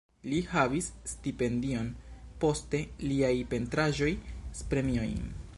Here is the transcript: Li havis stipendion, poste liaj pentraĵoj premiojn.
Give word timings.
Li 0.29 0.37
havis 0.53 0.87
stipendion, 1.11 1.91
poste 2.45 2.81
liaj 3.07 3.33
pentraĵoj 3.55 4.13
premiojn. 4.73 5.33